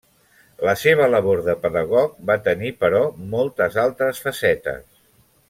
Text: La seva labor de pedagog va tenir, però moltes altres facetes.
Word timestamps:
La 0.67 0.71
seva 0.83 1.05
labor 1.15 1.43
de 1.47 1.55
pedagog 1.65 2.15
va 2.31 2.39
tenir, 2.49 2.73
però 2.85 3.03
moltes 3.35 3.79
altres 3.85 4.25
facetes. 4.27 4.83